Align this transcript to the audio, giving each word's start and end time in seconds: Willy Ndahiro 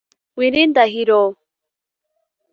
Willy 0.37 0.63
Ndahiro 0.67 1.19